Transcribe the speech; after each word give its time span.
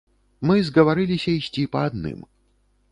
Мы 0.51 0.55
згаварыліся 0.69 1.29
ісці 1.39 1.69
па 1.77 1.87
адным. 1.93 2.19